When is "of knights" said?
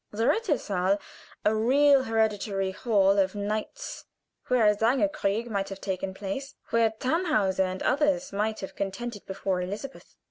3.19-4.05